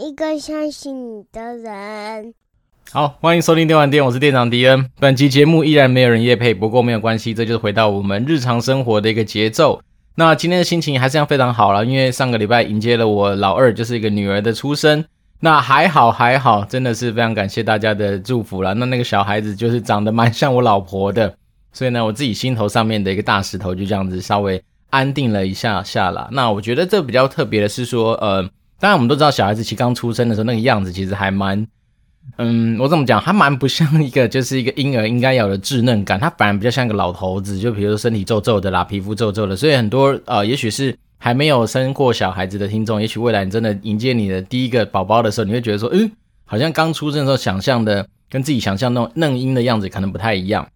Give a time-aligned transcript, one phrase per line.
[0.00, 2.32] 一个相信你的人。
[2.92, 4.88] 好，欢迎收听电玩店，我是店长迪恩。
[5.00, 9.82] 本期节目依然没有人夜配，不过没有关系，这就是回到我们日常生活的一个节奏。
[10.14, 15.04] 那今天的心情还是要非常好了，因为上个礼拜迎接了我老二，就是一个女儿的出生。
[15.40, 18.72] 那还好还好，真的是非常感谢大家的祝福了。
[18.74, 21.34] 那那个小孩子就是长得蛮像我老婆的，
[21.72, 26.28] 所以呢，我自己心头上面的一个大石头就这样子稍微安定了一下下啦。
[26.30, 28.48] 那我觉得这比较特别的是说，呃，
[28.80, 31.66] 当然我们都知道小孩子其实刚出生的时候那个样子其实还蛮。
[32.36, 33.18] 嗯，我怎么讲？
[33.20, 37.58] 他蛮不像一个，就是一个婴儿应该有的稚嫩感，他反而比较像一个老头子。
[37.58, 46.12] 就比如说身体皱皱的啦，皮肤皱皱的，所以很多呃，也许是还没有生过小孩子的听众，也许未来你真的迎接你的第一个宝宝的时候，你会觉得说，嗯，
[46.44, 50.68] 好像刚出生的时候想象的跟自己想象那种嫩婴的样子可能不太一样。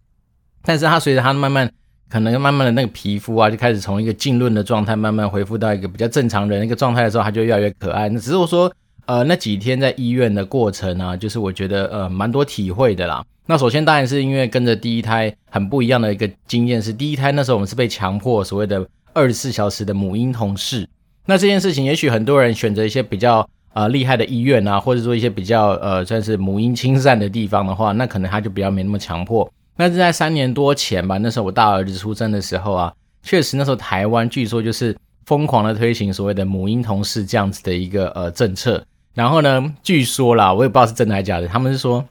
[0.64, 1.70] 但是他随着他慢慢，
[2.12, 8.08] 可能慢慢的那个皮肤啊，就开始从一个浸润的状态慢慢恢复到一个比较正常人的一个状态的时候，他就越来越可爱。
[8.08, 8.70] 那只是我说。
[9.05, 13.22] 呃，那几天在医院的过程啊，就是我觉得呃蛮多体会的啦。
[13.46, 20.88] 那首先当然是因为跟着第一胎很不一样的一个经验是，第一胎那时候我们是被强迫所谓的二十四小时的母婴同室。
[21.27, 29.52] 那这件事情，也许很多人选择一些比较呃厉害的医院啊，或者说一些比较呃算是母婴亲善的地方的话，那可能他就比较没那么强迫。
[29.77, 32.92] 那是在三年多前吧，那时候我大儿子出生的时候啊，
[33.23, 38.84] 确实那时候台湾据说就是疯狂的推行所谓的母婴同室这样子的一个呃政策。
[39.14, 41.47] 然后呢，据说啦，我也不知道是真的还是假的。
[41.47, 42.03] 他们是说，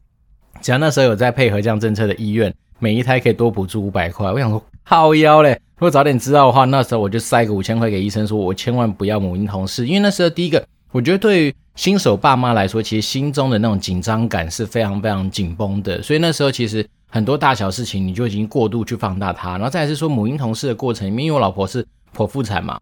[0.62, 4.32] 只要那时候有在配合这样政策的医院，每一胎可以多补助五百块。
[4.32, 5.60] 我想说，好妖嘞！
[5.78, 9.88] 如果早点知道的话，那时候我就塞个五千块给医生，说我千万不要母婴同室。
[9.88, 16.02] 因为那时候第一个，我觉得对于新手爸妈来说，其实心中的那种紧张感是非常非常紧绷的。
[16.02, 19.52] 所以那时候其实很多大小事情，你就已经过度去放大它。
[19.54, 21.86] 然后再来是说母婴同事的过程里面，因为我老婆是
[22.16, 22.80] 剖腹产嘛，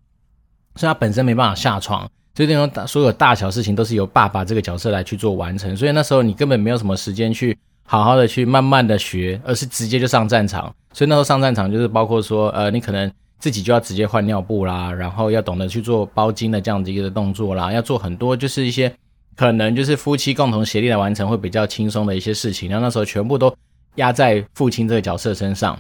[0.76, 2.10] 所以她本身没办法下床。
[2.36, 10.74] 所以那种大所有大小事情都是由爸爸这个角色来去做完成，所以那时候你根本没有什么时间去好好的去慢慢的学，而是直接就上战场。
[10.94, 18.94] 所以那时候上战场就是包括说，呃，你可能自己就要直接换尿布啦，然后要懂得去做包巾的这样子一个动作啦，要做很多就是一些
[19.36, 22.70] 可能就是夫妻共同协力来完成会比较轻松的一些事情。
[22.70, 23.52] 然后那时候全部都
[23.96, 25.80] 压在父亲这个角色身上。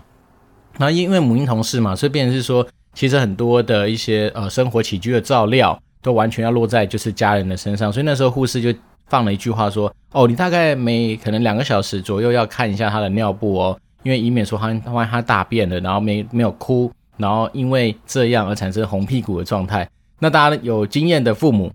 [0.77, 5.79] 那因为母婴同事嘛，所以变成是说，其实很多的一些呃生活起居的照料。
[6.01, 8.73] 都完全要落在就是家人的身上，所以那时候护士就
[9.07, 19.87] 放了一句话说：“哦，你大概每可能两个小时左右要看一下他的尿布哦，因为以免说他万一他大便了，然后没没有哭，然后因为这样而产生红屁股的状态。
[20.17, 21.71] 那大家有经验的父母，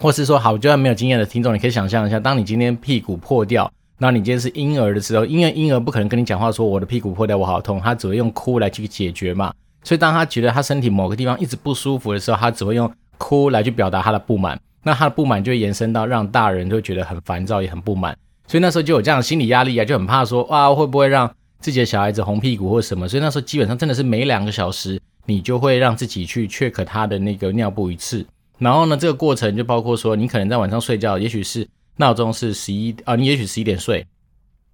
[0.00, 9.54] 或是说好就算没有经验的听众，你可以想象一下，当你今天屁股破掉，那你今天是婴儿的时候，因为婴儿不可能跟你讲话说我的屁股破掉我好痛，他只会用哭来去解决嘛。
[9.84, 12.90] 所以当他觉得他身体某个地方一直不舒服的时候，他只会用。
[13.18, 18.16] 哭来去表达他的不满，那他的不满就会延伸到让大人都觉得很烦躁，也很不满，
[18.48, 21.32] 所以那时候就有这样的心理压力啊，就很怕说哇会不会让
[21.62, 28.26] 自己的小孩子红屁股或什么，所以那时候基本上真的是每两个小时你就会让自己去 check 他的那个尿布一次，
[28.58, 34.04] 然后呢这个过程就包括说你可能在晚上睡觉，也许是闹钟是十一啊，你也许十一点睡，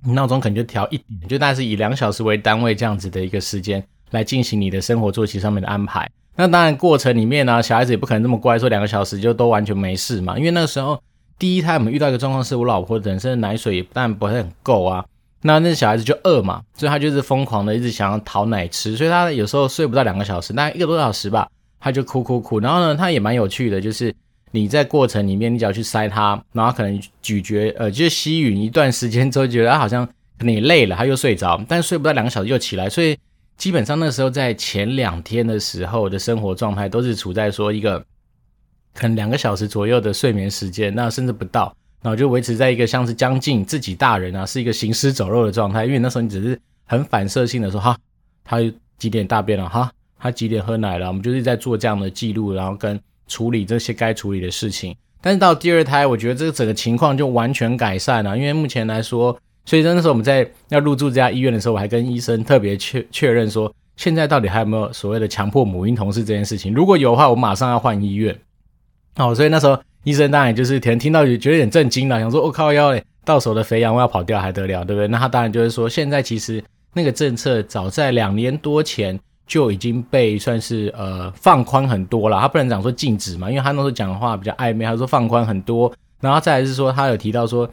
[0.06, 6.10] 闹钟可能就调一点，就大概是以两小时为单位这样子的一个时间来进行你的生活作息上面的安排。
[6.36, 10.38] 那当然，过程里面呢、小孩子也不可能这么乖，说两个小时就都完全没事嘛。
[10.38, 11.02] 因为那个时候
[11.36, 15.04] 第一胎我们遇到一个状况，是我老婆本身的奶水也当然不是很够啊。
[15.42, 22.60] 那那小孩子就饿嘛，所以他就是疯狂的一直想要讨奶吃，所以他有时候睡不到两个小时，大概一个多小时吧，他就哭哭哭。
[22.60, 24.14] 然后呢，他也蛮有趣的，就是
[24.50, 30.06] 你在过程里面，你只要去塞他，然后可能咀嚼，呃，就是吸吮一段时间之后，觉得他好像
[30.38, 33.16] 可能也累了，他又睡着，但睡不到两个小时又起来，所以。
[33.58, 37.98] 基本上那时候在前两天的时候的生活状态都是处在说一个
[38.94, 47.96] 可能两个小时左右的睡眠时间，那甚至不到，然后就维持在一个像是将近自己大人啊是一个行尸走肉的状态，因为那时候你只是很反射性的说哈，
[48.44, 48.58] 他
[48.98, 54.96] 几点大便了哈，他几点喝奶了，我们就是在做这样的记录，然后跟处理这些该处理的事情。
[55.20, 59.38] 但是到第二胎，我觉得这个整个情况就完全改善了，因为目前来说。
[59.64, 66.72] 所以那时候我们在要入住这家医院的时候，我还跟医生特别确确认说，现在到底还有没有所谓的强迫母婴同室这件事情？
[66.72, 68.34] 如果有的话，我马上要换医院。
[69.16, 69.78] 哦，所以那时候
[70.08, 75.08] 医生当然就是可能听到就觉得有点震惊了，想说我、靠腰嘞，到手的肥羊我要跑掉还得了，对不对？
[75.08, 76.64] 那他当然就是说，现在其实
[76.94, 82.40] 那个政策早在两年多前就已经被算是呃放宽很多了。
[82.40, 87.68] 他不能讲说禁止嘛，因为他那时候讲的话比较暧昧，他说放宽很多，然后再来是说他有提到说。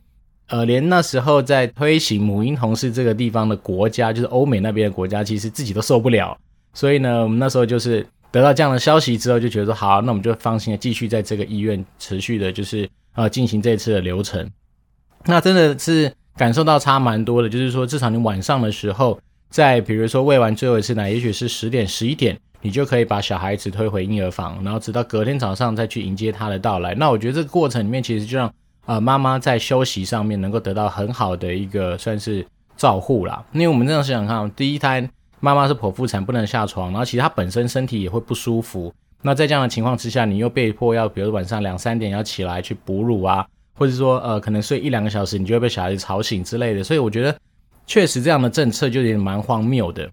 [0.48, 6.38] 呃，连那时候在推行母婴同室这个地方的国家，就是欧美那边的国家，其实自己都受不了。
[6.72, 8.06] 所以呢，我们那时候就是
[8.36, 14.52] 得到这样的消息之后，就觉得说好，那我们就放心的继续在这个医院持续的，就是呃进行这次的流程。
[15.24, 19.18] 那真的是感受到差蛮多的，就是说至少你晚上的时候，
[19.50, 26.94] 在比如说喂完最后一次奶，也许是十点十一点，你就可以把小孩子推回婴儿房，然后直到隔天早上再去迎接他的到来。
[26.96, 28.54] 那我觉得这个过程里面，其实就让
[28.86, 32.46] 呃妈妈在休息上面能够得到很好的一个算是
[32.76, 33.42] 照护啦。
[33.54, 35.10] 因为我们这样想想看，第一胎。
[35.40, 38.94] 妈妈是剖腹产，不能下床，然后其实她本身身体也会不舒服。
[39.22, 46.84] 那在这样的情况之下，你又被迫要，比如晚上两三点要起来去哺乳啊，或者说呃可能睡一两个小时，你就会被小孩子吵醒之类的。
[46.84, 47.36] 所以我觉得
[47.88, 50.10] 确实这样的政策就有点蛮荒谬的。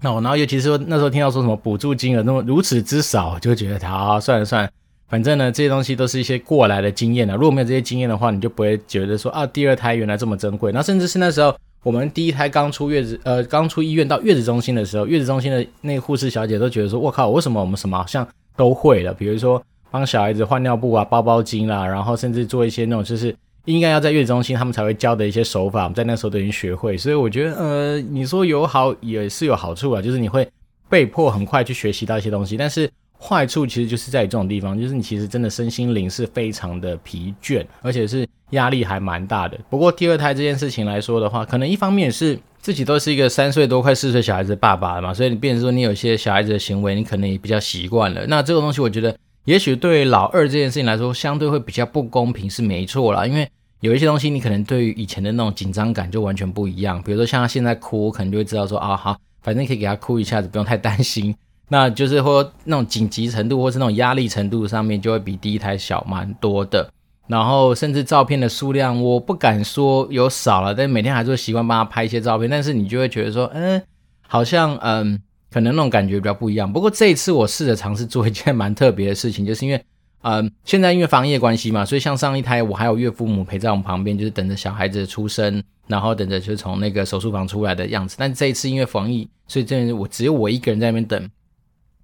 [0.00, 4.70] 那我然后尤其是说那时候听到说什么补助金额那么如此之少，就觉得啊算了算了，
[5.08, 7.34] 反正呢这些东西都是一些过来的经验了。
[7.34, 10.72] 如果没有这些经验的话，你就不会觉得说啊第二胎原来这么珍贵。
[10.72, 11.56] 那甚至是那时候。
[11.82, 18.26] 我们第一胎刚出月子，呃，刚出医院到月子中心的时候，月子中心的那护士小姐都觉得说：“我靠，为什么我们什么好像
[18.56, 19.12] 都会了？
[19.12, 23.34] 比如说帮小孩子换尿布啊、包包巾啦，然后甚至做一些那种就是
[23.64, 26.96] 应该要在月子中心他们才会教的一些手法，我们在那时候都已经学会。
[26.96, 30.48] 所以我觉得，呃，你说有好也是有好处啊，就是你会
[30.88, 32.88] 被迫很快去学习到一些东西，但是
[33.22, 38.26] 坏处其实就是在于这种地方，就是你其实真的身心灵是非常的疲倦，而且是。
[38.52, 39.58] 压力还蛮大的。
[39.70, 48.26] 不过第二胎这件事情来说的话，可能一方面是自己都是一个三岁多快四岁小孩子的爸爸了嘛，所以你变成说你有些小孩子的行为，你可能也比较习惯了。
[48.26, 49.16] 那这个东西，我觉得
[49.46, 53.26] 也许对老二这件事情来说，相对会比较不公平是没错啦。
[53.26, 53.48] 因为
[53.80, 57.02] 有一些东西，你可能对于以前的那种紧张感就完全不一样。
[57.02, 61.34] 比如说像他现在哭，可能就会知道说啊好，反正可以给他哭一下子，不用太担心。
[61.72, 66.86] 那就是说那种紧急程度或是那种压力程度上面，就会比第一胎小蛮多的。
[67.26, 72.50] 然后甚至照片的数量，我不敢说有少了，但每天还是会习惯帮他拍一些照片。
[72.50, 73.80] 但是你就会觉得说，嗯，
[74.28, 75.18] 好像嗯，
[75.50, 76.70] 可能那种感觉比较不一样。
[76.70, 79.82] 不过这一次我试着尝试做一件蛮特别的事情，就是因为，
[80.24, 88.16] 嗯，现在因为防疫的关系嘛，所以像上一胎我还有岳父母陪在我们旁边，就是等着小孩子出生，然后等着就从那个手术房出来的样子。
[88.18, 91.30] 但这一次因为防疫，所以这我只有我一个人在那边等。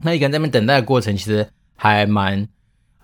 [0.02, 1.46] 那一个人在那边等待的过程，其实
[1.76, 2.46] 还蛮。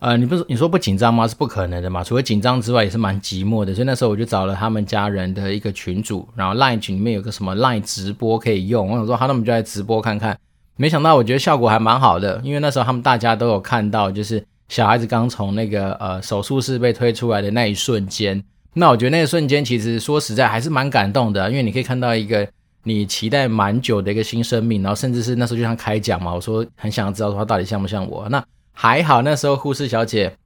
[0.01, 1.27] 呃，你不是你说不紧张吗？
[1.27, 2.05] 是不可能的嘛。
[2.05, 3.75] 除了紧张之外，也是蛮寂寞的。
[3.75, 8.87] 所以那时候我就找了他们家人的一个群组，然后 Line 群里面有个什么 Line 直播可以用。
[8.87, 10.37] 我想说，好，那我们就来直播看看。
[10.77, 18.43] 没想到我觉得效果还蛮好的，因为那时候他们大家都有看到，就是小孩子刚从那个呃手术室被推出来的那一瞬间。
[18.75, 22.47] 那我觉得那个瞬间其实说实在还是蛮感动的，因为你可以看到一个
[22.85, 28.45] 你期待蛮久的一个新生命，然后甚至是那时候就像开讲嘛，我说很想知道他到底像不像我那。
[28.77, 30.37] 还好，那时候护士小姐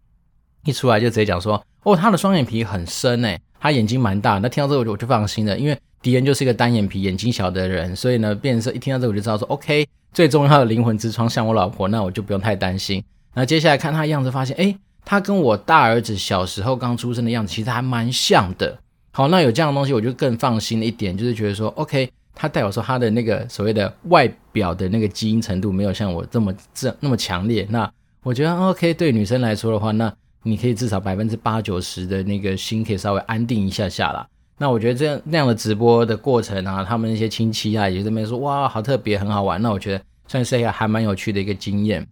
[0.64, 13.02] 一出来就直接讲说：“哦，他的双眼皮很深诶，他眼睛蛮大。”那听到这个我就我就放心了，因为敌人就是一个单眼皮、眼睛小的人，所以呢，变色一听到这个我就知道说：“OK，最重要的灵魂之窗像我老婆，那我就不用太担心。”
[13.34, 14.76] 那接下来看他的样子，发现诶，
[15.06, 18.78] 他跟我大儿子小时候刚出生的样子其实还蛮像的。
[19.10, 27.90] 好，那有这样的东西，我就更放心了一点，就是觉得说：“OK，他代表说他的那个所谓的外表的那个基因程度没有像我这么这那么强烈。”那
[28.22, 30.14] 我觉得 OK，对女生来说的话，那
[30.44, 34.24] 你可以至少百分之八九十的那个心可以稍微安定一下下啦。
[34.56, 39.60] 那我觉得这样那样的直播的过程啊，他们那些亲戚啊，也这边说哇，好特别，很好玩。
[39.60, 42.06] 那我觉得算是一个还蛮有趣的一个经验。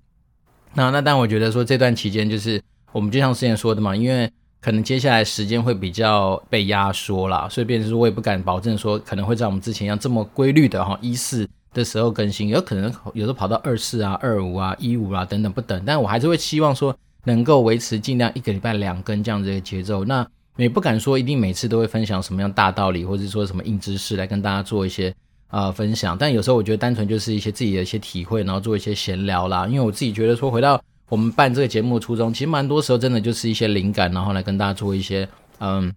[0.75, 2.61] 那那但我觉得说这段期间就是
[2.93, 4.31] 我们就像之前说的嘛，因为
[4.67, 11.49] 可能接下来时间会比较被压缩啦，所以变成说我也不敢保证说可能会在我们之前一样这么规律的哈一四。
[11.73, 20.05] 的时候更新，有可能有时候跑到二四啊、二五啊、一五啊等等不等，但我还是会希望说能够维持尽量一个礼拜两更这样子的节奏。
[20.05, 25.15] 那也不敢说一定每次都会分享什么样大道理，或者说什么硬知识来跟大家做一些
[25.51, 26.17] 呃分享。
[26.19, 29.67] 但有时候我觉得单纯就是一些自己的一些体会，然后做一些闲聊啦。
[29.69, 35.29] 因为我自己觉得说回到我们办这个节目的初衷，其实蛮多时候真的就是一些灵感，然后来跟大家做一些
[35.61, 35.93] 嗯，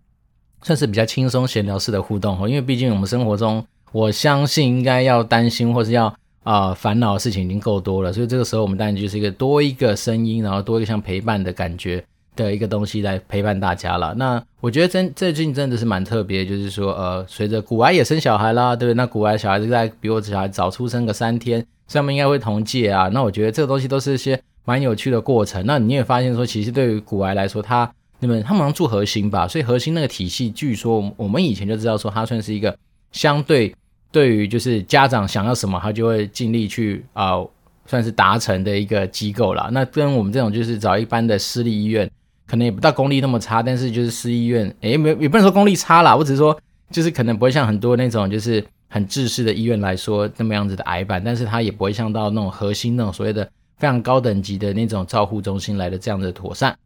[0.62, 2.48] 算是比较轻松闲聊式的互动哦。
[2.48, 3.66] 因为毕竟我们生活中。
[3.92, 14.14] 我相信应该要担心或是要啊烦恼的事情已经够多了，所以这个时候我们当然就是一个多一个声音，然后多一个像陪伴的感觉的一个东西来陪伴大家了。
[14.14, 18.96] 那我觉得真最近真的是蛮特别，就是说呃，随着股癌也生小孩啦，对不对？
[18.96, 23.10] 那股癌小孩子在比我小孩早出生个三天，上面应该会同届啊。
[23.12, 25.66] 那我觉得这个东西都是一些蛮有趣的过程。
[25.66, 32.78] 那你也发现说，其实对于骨癌来说，他你们他们住核心吧，所以核心那个体系，据说我们以前就知道说，它算是一个
[33.12, 33.74] 相对。
[34.12, 37.34] 对于就是家长想要什么，他就会尽力去啊、
[37.86, 39.70] 算是达成的一个机构啦。
[39.72, 42.10] 那跟我们这种就是找一般的私立医院，
[42.48, 46.60] 可能也不到公立那么差，但是就是私医院，诶，没有也不能说公立差啦，我只是说
[46.90, 53.48] 就是可能不会像很多那种就是很制式的医院来说那么样子的矮板，但是它也不会像到那种核心那种所谓的
[53.80, 56.78] 非常高等级的那种照护中心来的这样的妥善。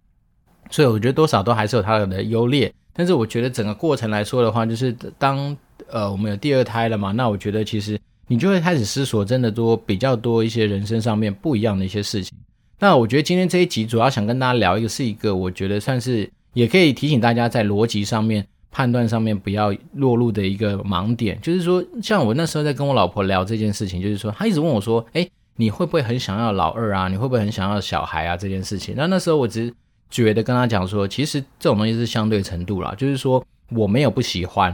[0.69, 2.73] 所以我觉得多少都还是有它的优劣。
[2.93, 5.57] 但是我觉得整个过程来说的话，就是当
[5.89, 12.37] 呃我们有第二胎了嘛，那我觉得其实你就会开始思索，真的多比较多一些人生上面不一样的一些事情。
[12.79, 18.45] 那我觉得今天这一集主要想跟大家聊一个，是一个我觉得算是也可以提醒大家在逻辑上面。
[18.75, 27.07] 判断上面不要落入的一个盲点，就是说，像我那时候在跟我老婆聊这件事情，就是说，她一直问我说：“诶，你会不会很想要老二啊？
[27.07, 29.73] 你会不会很想要小孩啊？”这件事情，那那时候我只
[30.09, 34.71] 觉得跟他讲说，其实这种东西是相对程度啦，就是说我没有不喜欢，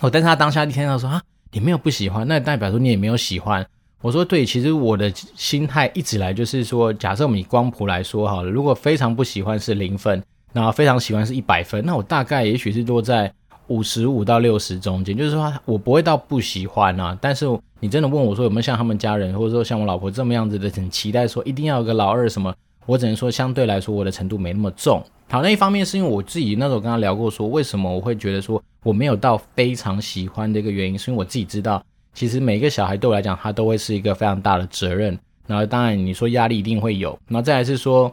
[0.00, 3.66] 哦，但是他当下一听到说啊，你没有不喜欢，那代表说你也没有喜欢。
[4.00, 10.22] 我说对，其实我的心态一直来就是说，假设我们以光谱来说好了，如果非常不喜欢是零分。
[10.54, 13.32] 然后非常喜欢是一百分，那我大概也许是落在
[13.72, 17.16] 五十五到六十中间，就是说我不会到不喜欢啊。
[17.20, 17.46] 但是
[17.80, 25.02] 你真的问我说有没有像他们家人，或者说像我老婆这么样子的很期待说一定要有个老二什么，我只能说相对来说我的程度没那么重。
[25.30, 35.18] 好，那一方面是因为我自己那时候跟他聊过说，为什么我会觉得说我没有到非常喜欢的一个原因，是因为我自己知道，其实每个小孩对我来讲，他都会是一个非常大的责任。
[35.46, 38.12] 然后当然你说压力一定会有，那再来是说。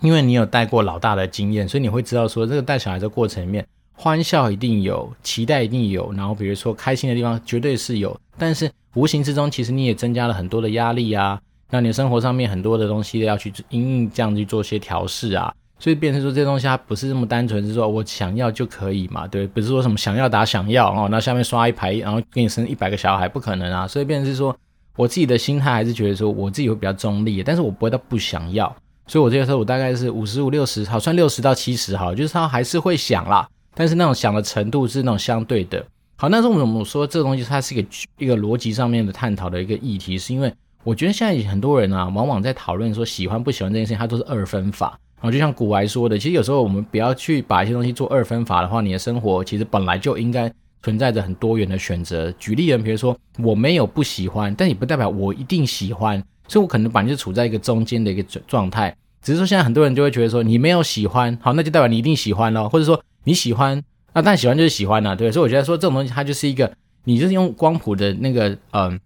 [0.00, 3.66] 因为你有带过老大的经验，所以你会知道说，这个带小孩的过程里面，
[4.00, 24.56] 欢笑一定有，期待一定有，然后比如说开心的地方绝对是有，但是无形之中，其实你也增加了很多的压力啊，让你的生活上面很多的东西要去因应这样去做些调试啊，所以变成说这些东西它不是这么单纯，是说我想要就可以嘛，对，不是说什么想要打想要哦，那下面刷一排，然后给你生一百个小孩，不可能啊，所以变成是说
[24.94, 28.72] 我自己的心态还是觉得说我自己会比较中立，但是我不会到不想要。
[29.08, 35.86] 所以，我这个时候我大概是五十五六十，好，算六十到七十，好，就是他还是会想啦，但是那种想的程度是那种相对的。
[36.16, 44.98] 好，那时候我们说这个东西它是一个一个逻辑上面的探讨的一个议题，是因为我觉得现在很多人啊，往往在讨论说喜欢不喜欢这件事情，它都是二分法。
[45.20, 52.32] 然后就像古来说的，其实有时候我们不要去把一些东西做二分法的话，你的生活其实本来就应该存在着很多元的选择。
[52.32, 56.20] 举例人，比如说我没有不喜欢，但也不代表我一定喜欢。
[56.48, 63.82] 所以我可能本来就处在一个中间的一个状态，只是说现在很多人就会觉得说，你没有喜欢，好，那就代表你一定喜欢咯，或者说你喜欢，
[64.12, 65.30] 啊但喜欢就是喜欢了，对。
[65.30, 66.72] 所以我觉得说这种东西它就是一个，
[67.04, 68.98] 你就是用光谱的那个嗯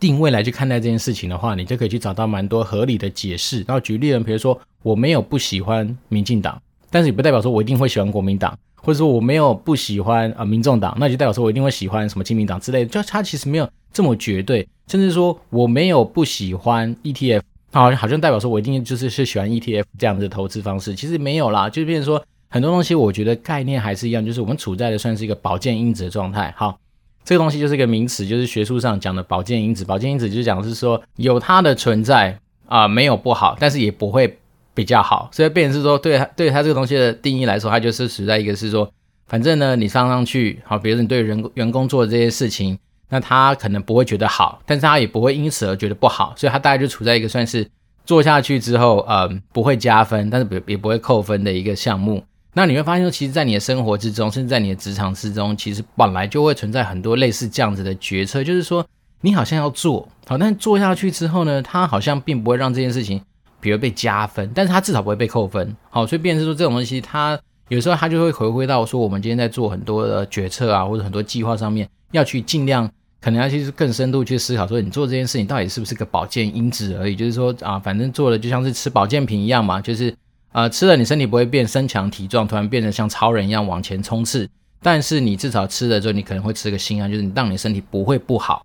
[0.00, 3.58] 定位来去看待这件事情的话，你就可以去找到蛮多合理的解释。
[3.66, 6.60] 然后举例人，比如说我没有不喜欢民进党，
[6.90, 14.66] 但是也不代表说我一定会喜欢国民党，或者说我没有不喜欢啊民众党，那就代表说我一定会喜欢什么亲民党之类的，就它其实没有这么绝对。
[14.88, 17.40] 甚至说我没有不喜欢 ETF，
[17.72, 22.22] 好像，好像代表说我一定就是是喜欢 ETF 这样的投资方式，其实没有啦，就是变成说
[22.54, 26.54] 很多东西，我觉得概念还是一样，就是我们处在的算是一个保健因子的状态。
[26.56, 26.78] 好，
[27.24, 29.84] 这个东西就是一个名词，就是学术上讲的保健因子。
[29.84, 34.38] 保健因子就是讲的是说有它的存在啊、没有不好，但是也不会
[34.72, 35.28] 比较好。
[35.32, 38.88] 所以变成是说，对它对它这个东西的定义来说，它就是处在一个是说，
[39.26, 42.78] 反正呢，你上上去，好，比如说你对人员工做的这些事情。
[43.08, 47.68] 那他可能不会觉得好，但是他也不会因此而觉得不好，所以他大概就处在一个算是
[48.06, 52.22] 做下去之后，嗯，不会加分，但是也也不会扣分的一个项目。
[52.54, 58.86] 那你会发现说，其实，在你的生活之中，甚至在你的职场之中，其实本来就会存在很多类似这样子的决策，就是说，
[59.20, 63.20] 你好像要做好，但做下去之后呢，他好像并不会让这件事情，
[63.60, 65.76] 比如被加分，但是他至少不会被扣分。
[65.90, 71.88] 好，所以变成说这种东西，他有时候他就会回归到说，我们今天在做很多的决策啊，或者很多计划上面。
[72.12, 72.88] 要去尽量，
[73.20, 77.16] 可能要去更深度去思考，说你做这件事情到底是不是个保健因子而已。
[77.16, 80.14] 就是说啊，反正做了就像是吃保健品一样嘛，就是、
[80.54, 84.48] 呃，吃了你身体不会变身强体壮，突然变得像超人一样往前冲刺。
[84.80, 88.64] 但是你至少吃了之后，你可能会吃个心安，就是你让你身体不会不好。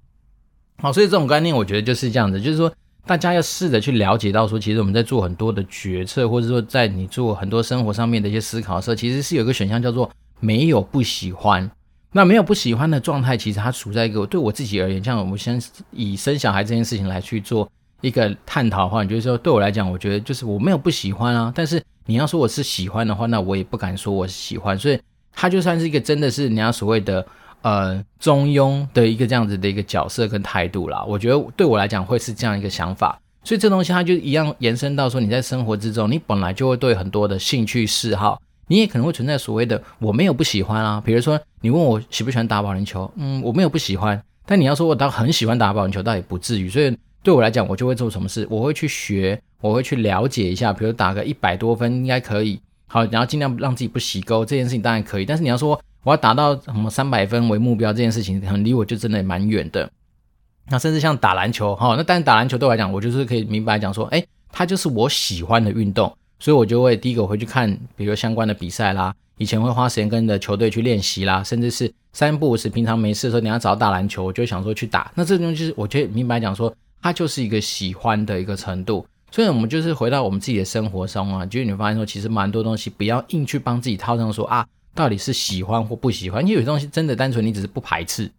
[0.82, 2.72] 好，所以这种观念我觉得就是这样子，就是说
[3.08, 11.70] 大家要试着去了解到说，其实我们在做很多的决策，或者说在你做很多生活上面的一些思考的时候，其实是有一个选项叫做没有不喜欢。
[12.12, 15.60] 那没有不喜欢的状态，其实它处在一个对我自己而言，像我们先
[15.92, 17.68] 以生小孩这件事情来去做
[18.02, 21.52] 一个探讨的话，你就是说对我来讲，我觉得就是我没有不喜欢啊。
[21.56, 24.78] 但是你要说我是喜欢的话，那我也不敢说我是喜欢。
[24.78, 25.00] 所以
[25.34, 27.26] 他就算是一个真的是人家所谓的
[27.62, 31.04] 呃中庸的一个这样子的一个角色跟态度啦。
[31.08, 33.20] 我觉得对我来讲会是这样一个想法。
[33.44, 38.40] 所以这东西它就一样延伸到说，你在生活之中，你本来就会对很多的兴趣嗜好。
[38.68, 46.70] 你也可能会存在所谓的我没有不喜欢啊，比如说你问我喜不喜欢打保龄球，嗯，我没有不喜欢，但你要说我倒很喜欢打保龄球，倒也不至于。
[46.70, 55.26] 所以对我来讲，我就会做什么事，我会去学，我会去了解一下，比如打个一百多分应该可以，好，然后尽量让自己不洗沟，这件事情当然可以。
[55.26, 59.90] 但是你要说我要达到什么三百分为目标，这件事情可能离我就真的蛮远的。
[60.70, 75.12] 那甚至像打篮球哈，那但是打篮球对我来讲，我就是可以明白讲说，哎，它就是我喜欢的运动，所以我就会第一个回去看，比如相关的比赛啦，以前会花时间跟着球队去练习啦，甚至是三不五时平常没事的时候，你要找打篮球，我就想说去打。
[75.16, 79.06] 那这东西我觉明白讲说，它就是一个喜欢的一个程度。
[79.32, 84.66] 所以，我们就是回到我们自己的生活中啊，就是你会发现说，其实蛮多东西不要硬去帮自己套上说啊，
[84.96, 88.30] 到底是喜欢或不喜欢，因为有些东西真的单纯你只是不排斥。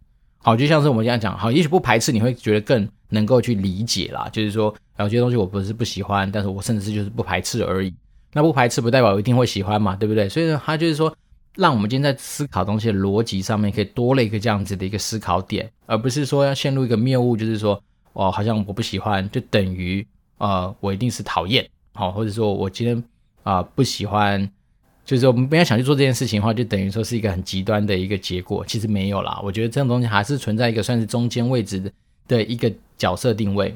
[0.42, 4.28] 好，就像是我们这样讲，好，也许不排斥，你会觉得更能够去理解啦。
[4.32, 7.94] 就是说，有些东西我不是不喜欢，但是我甚至是就是不排斥而已。
[8.32, 10.28] 那不排斥不代表我一定会喜欢嘛，对不对？
[10.28, 11.14] 所以呢，他就是说，
[11.56, 17.80] 让我们今天在思考东西的逻辑上面，可以多了一个这样子的一个思考点，而不是说要陷入一个谬误，就是说，
[18.12, 20.06] 哦，好像我不喜欢就等于
[20.38, 23.02] 呃，我一定是讨厌，好，或者说我今天
[23.42, 24.50] 啊、不喜欢。
[25.02, 28.64] 就是说，我们不要想去做这件事情的话，就等于说是一个很极端的一个结果。
[28.64, 31.92] 其实没有啦，我觉得这种东西还是存在一个算是中间位置
[32.28, 33.74] 的一个角色定位。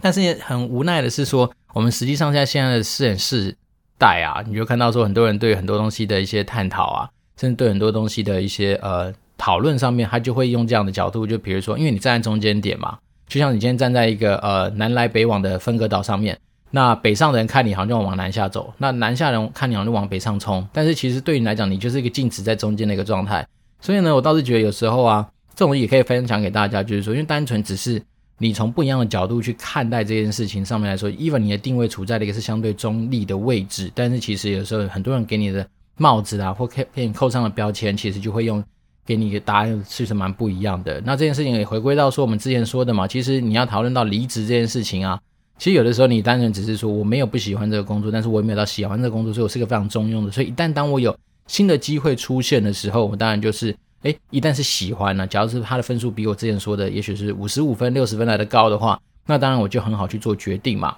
[0.00, 3.54] 但是也很无奈的是说，我们实际上在现在的世世
[3.98, 16.38] 代啊，你就看到说很多人对很多东西的一些探讨啊，甚至对很多东西的一些呃讨论上面，他就会用这样的角度，就比如说，因为你站在中间点嘛，就像你今天站在一个呃南来北往的分隔岛上面。
[16.70, 20.66] 那北上人看你好像就往南下走，那南下人看你好像就往北上冲。
[20.72, 23.46] 但是其实对你来讲，你就是一个静止在中间的一个状态。
[23.80, 28.02] 所以呢，我倒是觉得有时候啊，这种也可以分享给大家，就是说，因为单纯只是
[28.38, 35.64] 你从不一样的角度去看待这件事情上面来说，even 你的定位处在了一个是相对中立的位置，但是其实有时候很多人给你的
[35.96, 38.64] 帽子啊，或给给你扣上的标签，其实就会用
[39.06, 41.00] 给你的答案，其实蛮不一样的。
[41.02, 45.20] 那这件事情也回归到说我们之前说的嘛，其实你要讨论到离职这件事情啊。
[45.56, 50.30] 其实有的时候，你单纯只是说我没有不喜欢这个工作，但是我也没有到喜欢这个工作，所以我是个非常中庸的。
[50.30, 60.96] 所以一旦当我有新的机会出现的时候，我当然就是，诶，一旦是喜欢了，假如是他的分数比我之前说的，也许是五十五分、六十分来的高的话，那当然我就很好去做决定嘛。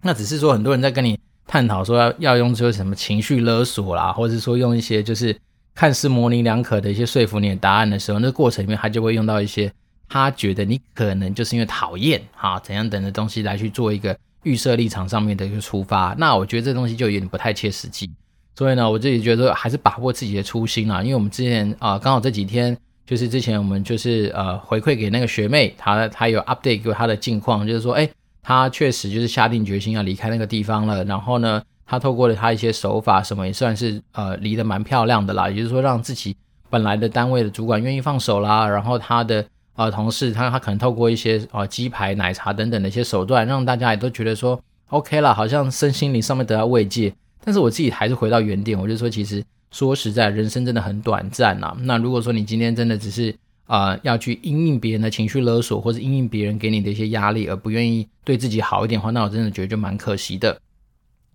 [0.00, 5.36] 那只是说很多人在跟你探讨说要要用这个什么情绪勒索啦，或者是说用一些就是
[5.74, 9.72] 看似模棱两可的一些说服你的答案的时候，那过程里面他就会用到一些。
[10.06, 18.08] 他觉得你可能就是因为讨厌哈怎样等的东西来去做一个预设立场上面的一个出发，那我觉得这东西就有点不太切实际。
[18.54, 21.02] 所以呢，我自己觉得还是把握自己的初心啦。
[21.02, 28.08] 因为我们之前啊、刚好这几天就是之前我们就是呃回馈给那个学妹，她她有 update 给她的近况，就是说，哎，
[28.42, 31.02] 她确实就是下定决心要离开那个地方了。
[31.04, 35.48] 然后呢，他透过了他一些手法什么，也算是呃离得蛮漂亮的啦。
[35.48, 36.36] 也就是说，让自己
[36.70, 39.44] 本来的单位的主管愿意放手啦，然后他的。
[39.76, 44.56] 呃，同事他他可能透过一些啊、呃、鸡排、奶茶等等的一些手段，让大家也都觉得说
[44.90, 47.12] OK 了，好像身心灵上面得到慰藉。
[47.44, 49.42] 但是我自己还是回到原点，我就说，其实
[49.72, 53.34] 说实在，人生真的很短暂呐、那如果说你今天真的只是
[53.66, 60.56] 啊、呃、要去因应别人的情绪勒索，或者因应别人给你的一些压力，而不愿意对自己好一点的话，那我真的觉得就蛮可惜的。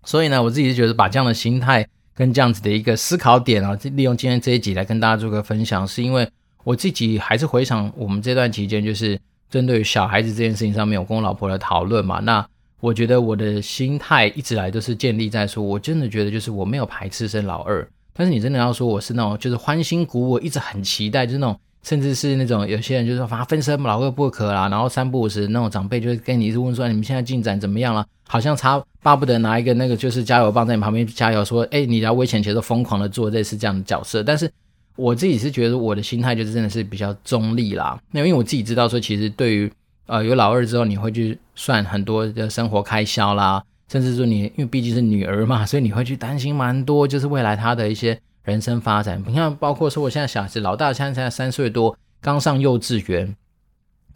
[0.04, 6.28] 所以呢，我自己就觉得把这样的心态跟这样子的一个思考点啊，利用今天这一集来跟大家做个分享，是因为。
[6.62, 12.20] 我自己还是回想我们这段期间，就是针对于小孩子这件事情上面，我跟我老婆的讨论嘛。
[12.20, 12.46] 那
[12.80, 34.50] 我觉得我的心态一直来都是建立在说，我真的觉得就是我没有排斥生老二，但是你真的要说我是那种就是欢欣鼓舞，一直很期待，就是那种甚至是那种有些人就说反正分身老二不可啦，然后三不五时那种长辈就会跟你一直问说你们现在进展怎么样了，好像差巴不得拿一个那个就是加油棒在你旁边加油，说哎你要危险前都疯狂的做类似这样的角色，但是。
[34.96, 37.98] 我自己是觉得我的心态就是真的是比较中立啦。
[38.10, 39.72] 那因为我自己知道说，其实对于
[40.04, 49.22] 呃有老二之后，你会去算很多的生活开销啦，甚至说你因为毕竟是女儿嘛，所以你会去担心蛮多，就是未来她的一些人生发展。
[49.26, 53.36] 你看，包括说我现在小孩子老大现在才三岁多，刚上幼稚园，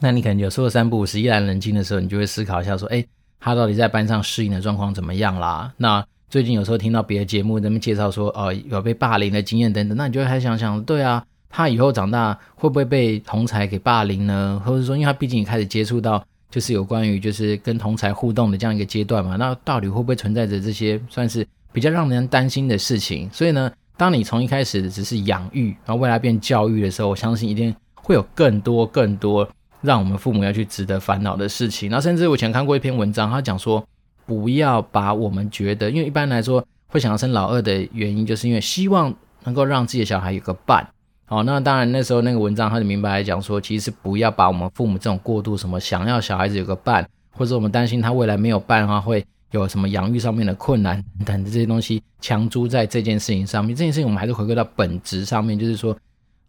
[0.00, 3.04] 那你可能有时候三不五时，一来冷静的时候，你就会思考一下说，哎，
[3.38, 5.72] 他到底在班上适应的状况怎么样啦？
[5.76, 14.60] 那最近有时候听到别的节目他们介绍说，哦，有被霸凌的经验等等，那你就会还想想，对啊，他以后长大会不会被同才给霸凌呢？
[14.64, 23.30] 或者说，因为他毕竟也开始接触到就是有关于就是跟同才互动的这样一个阶段嘛，那到底会不会存在着这些算是比较让人担心的事情？
[23.32, 29.48] 所以呢，当你从一开始只是养育，然后未来变教育的时候，我相信一定会有更多更多
[29.80, 31.90] 让我们父母要去值得烦恼的事情。
[31.90, 33.84] 那甚至我以前看过一篇文章，他讲说。
[34.26, 40.88] 不要把我们觉得，因为一般来说会想要生老二的原因，就是因为希望能够让自己的小孩有个伴。
[41.26, 49.22] 好，那当然那时候那个文章他就明白来讲说，其实不要把我们父母这种过度什么想要小孩子有个伴，或者我们担心他未来没有伴的话，会
[49.60, 53.74] 有什么养育上面的困难等等这些东西强租在这件事情上面。
[53.74, 55.96] 这件事情我们还是回归到本质上面，就是说，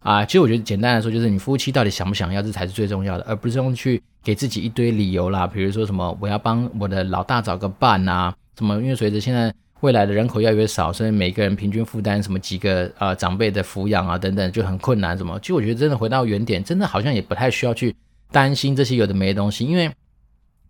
[0.00, 17.94] 啊，其实我觉得简单来说，就是你夫妻到底想不想要，这才是最重要的，而不是用去给自己一堆理由啦，比如说什么我要帮我的老大找个伴啊，什么因为随着现在未来的人口越来越少，所以每个人平均负担什么几个呃长辈的抚养啊等等就很困难，什么，其实我觉得真的回到原点，真的好像也不太需要去
[18.32, 19.90] 担心这些有的没的东西，因为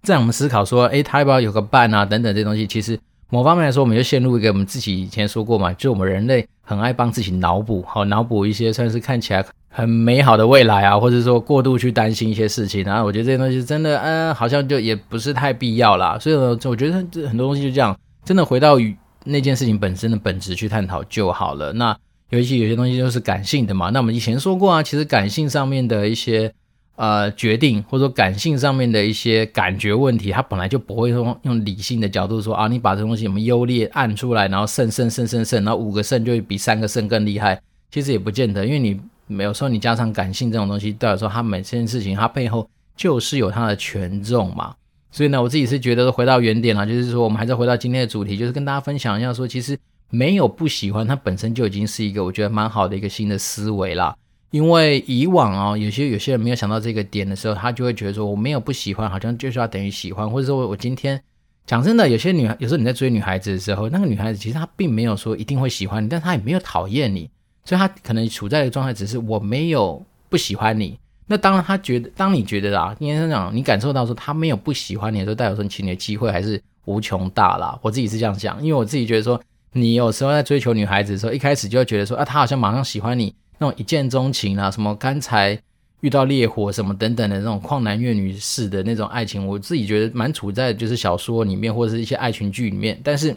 [0.07, 2.99] 在我们思考说，诶，他要不要有个伴啊等等这些东西，其实。
[3.29, 16.16] 某方面来说，我们就陷入一个我们自己以前说过嘛，就我们人类很爱帮自己脑补，好脑补一些算是看起来很美好的未来啊，或者说过度去担心一些事情，然后我觉得这些东西真的，嗯，好像就也不是太必要啦。
[16.21, 18.77] 所以呢，我觉得这很多东西就这样，真的回到
[19.25, 21.73] 那件事情本身的本质去探讨就好了。
[21.73, 21.99] 那
[22.31, 26.53] 尤其有些东西就是感性的嘛，那我们以前说过啊，其实感性上面的一些。
[26.96, 37.61] 呃，决定或者说感性上面的一些感觉问题，他本来就不会说用理性的角度说啊，你把这东西什么优劣按出来，然后胜胜胜胜胜，然后五个胜就会比三个胜更厉害。
[37.90, 44.74] 其实也不见得，因为你没有说你加上感性这种东西，代表说他每件事情它背后就是有它的权重嘛。
[45.11, 49.78] 所以呢，我自己是觉得回到原点了，就是说我们还是回到今天的主题，就是跟大家分享一下说，其实
[50.09, 54.16] 没有不喜欢，它本身就已经是一个我觉得蛮好的一个新的思维了。
[54.57, 61.21] 因为以往啊，有些有些人没有想到这个点的时候，他就会觉得说，我没有不喜欢，好像就是要等于喜欢，或者说我今天
[61.66, 67.29] 讲真的，有些女孩，有时候你在追女孩子的时候，那个女孩子其实她并没有说一定会喜欢你，但她也没有讨厌你，
[67.66, 70.99] 所以她可能处在的状态只是我没有不喜欢你。
[71.27, 77.79] 那当然，她觉得当你觉得啊，应该是讲你感受到说她没有不喜欢你的时候，代表说其实你的机会还是无穷大啦。
[77.83, 79.38] 我自己是这样想，因为我自己觉得说，
[79.73, 83.35] 你有时候在追求女孩子的时候，一开始就会觉得说啊，她好像马上喜欢你。
[83.59, 85.59] 那种一见钟情啊，什么刚才
[86.01, 93.01] 遇到烈火什么等等的那种旷男怨女式的那种爱情，我自己觉得蛮处在就是小说里面或者是一些爱情剧里面。
[93.03, 93.35] 但是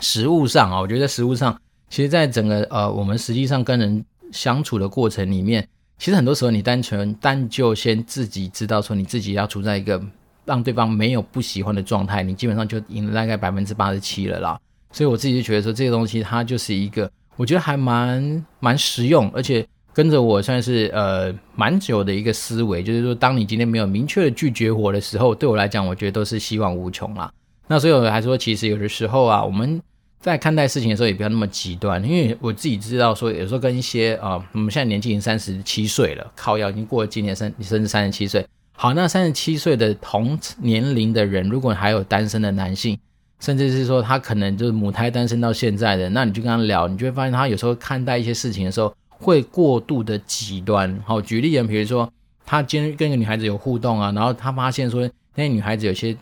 [0.00, 1.56] 实物上啊，我觉得实物上，
[1.88, 10.02] 其实在整个呃我们实际上跟人相处的过程里面，其实很多时候你单纯单就先自己知道说你自己要处在一个
[10.44, 14.60] 让对方没有不喜欢的状态，你基本上就赢了大概百分之八十七了啦。
[14.90, 17.08] 所以我自己就觉得说这个东西它就是一个。
[17.36, 27.30] 我觉得还蛮蛮实用，而且跟着我算是呃蛮久的一个思维，就是说，当你今天没有明确的拒绝我的时候，对我来讲，我觉得都是希望无穷啦。
[27.68, 29.80] 那所以我还说，其实有的时候啊，我们
[30.20, 38.46] 在看待事情的时候也不要那么极端，因为我自己知道说，有时候跟一些啊，我们现在年纪已经三十七岁了，靠腰已经过了今年三，甚至三十七岁。
[38.72, 42.98] 好，那三十七岁的同年龄的人，如果还有单身的男性。
[43.38, 50.98] 甚至是说他可能就是母胎单身到现在的，那你就跟他聊，你就会发现他有时候看待一些事情的时候会过度的极端。
[51.04, 52.10] 好，举例人，比如说
[52.44, 56.20] 他今天跟一个女孩子有互动啊，然后他发现说那女孩子有些举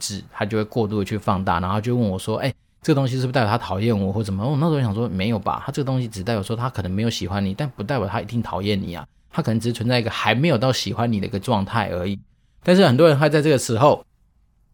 [0.00, 12.18] 止，他就会过度的去放大，然后就问我说：“哎，这个东西是不是代表他讨厌我或怎么？”我那时候想说没有吧，他这个东西只代表说他可能没有喜欢你，但不代表他一定讨厌你啊，他可能只是存在一个还没有到喜欢你的一个状态而已。
[12.64, 14.04] 但是很多人会在这个时候。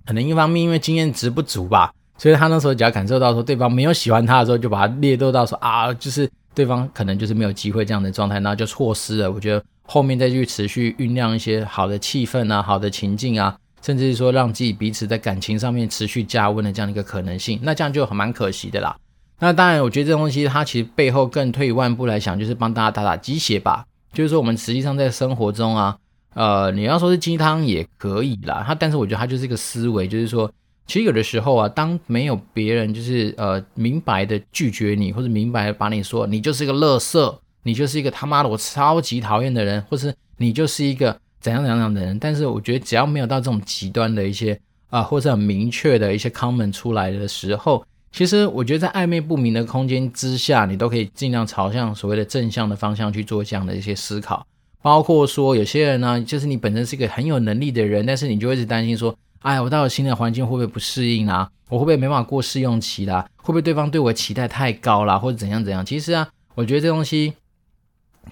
[0.07, 9.31] 可能一方面因为经验值不足吧，所以他那时候只要感受到说对方没有喜欢他的时候，就把他列入到说啊，就是对方可能就是没有机会这样的状态，然后就错失了。
[9.31, 18.97] 我觉得后面再去持续酝酿一些好的气氛啊、好的情境啊，甚至是说让自己彼此在感情上面持续加温的这样一个可能性，那这样就很蛮可惜的啦。
[19.39, 23.85] 那当然，我觉得这东西它其实背后更退一万步来想，就是帮大家打打鸡血吧。
[24.13, 25.97] 就是说我们实际上在生活中啊。
[26.35, 30.51] 呃，你要说是鸡汤也可以啦，他但是我觉得他就是一个思维，就是说，
[30.87, 54.47] 其实有的时候啊，当没有别人就是呃明白的拒绝你，或者明白的把你说你就是一个垃圾，你就是一个他妈的我超级讨厌的人，或是你就是一个怎样怎样样的人，但是我觉得只要没有到这种极端的一些啊、或者很明确的一些 comment 出来的时候，其实我觉得在暧昧不明的空间之下，你都可以尽量朝向所谓的正向的方向去做这样的一些思考。
[54.85, 61.51] 包括说有些人呢，就是你本身是一个很有能力的人，但是你就会一直担心说，哎，我到了新的环境会不会不适应啊？
[61.71, 63.27] 我会不会没办法过试用期啦？
[63.39, 65.19] 会不会对方对我期待太高啦？
[65.19, 65.83] 或者怎样怎样？
[65.87, 67.33] 其实啊，我觉得这东西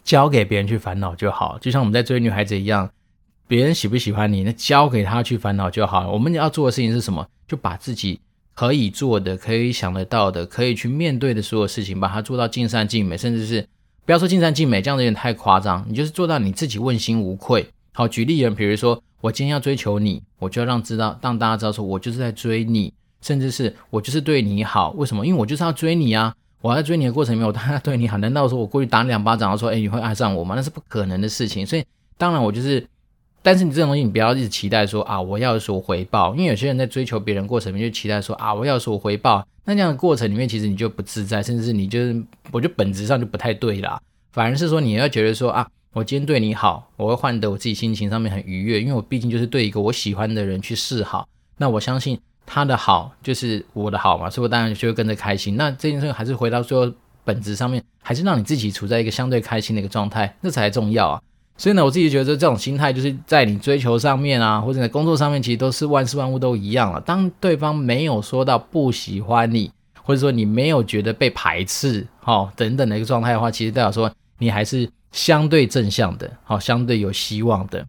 [0.04, 2.90] 交给别人去烦恼就好，就像我们在追女孩子一样，
[3.48, 6.12] 别人喜不喜欢你，那交给他去烦恼就好。
[6.12, 7.26] 我们要做的事情是什么？
[7.48, 8.20] 就把自己
[8.54, 13.66] 可以做的、可以想得到的、可以去面对的所有事情，把它做到尽善尽美，甚至是。
[14.04, 15.84] 不要说尽善尽美，这样子有点太夸张。
[15.88, 17.66] 你就是做到你自己问心无愧。
[17.92, 24.90] 好，举例人，比如说我今天要追求你，我就要让知道，让大家知道说，我就是在追你，甚至是我就是对你好。
[24.96, 25.24] 为什么？
[25.26, 26.34] 因为我就是要追你啊！
[26.60, 28.18] 我在追你的过程里面，我当然对你好。
[28.18, 30.54] 难道说我过去打你两巴掌，然后说，哎，你会爱上我吗？
[30.56, 31.64] 那是不可能的事情。
[31.64, 31.84] 所以，
[32.16, 32.86] 当然我就是。
[33.42, 39.46] 但是你这种东西，你不要一直期待说啊，我要有所回报，因为有些人在追求别人过程里面就期待说啊，我要有所回报。
[39.64, 44.00] 那这样的过程里面，其实你就不自在，甚至是你就是，我觉得本质上就不太对啦。
[44.32, 51.28] 反而是说你要觉得说啊，我今天对你好，我会换得我自己心情上面很愉悦，因为我毕竟就是对一个我喜欢的人去示好，
[51.58, 55.56] 那我相信他的好就是我的好嘛，所以我当然就会跟着开心。
[55.56, 56.92] 那这件事还是回到最后
[57.24, 61.22] 本质上面，还是让你自己处在一个相对开心的一个状态，那才重要啊。
[61.56, 67.00] 所以呢，我自己觉得这种心态就是在你追求上面啊，或者在工作上面，其实都是万事万物都一样了。
[67.02, 69.70] 当对方没有说到不喜欢你，
[70.02, 77.86] 或者说你没有觉得被排斥，好、哦、等等的一个状态的话，其实代表说你还是相对正向的，好、哦，相对有希望的。